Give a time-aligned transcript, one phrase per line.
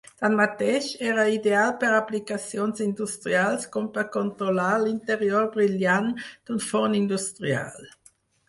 [0.19, 7.91] Tanmateix, era ideal per aplicacions industrials, com per controlar l'interior brillant d'un forn industrial.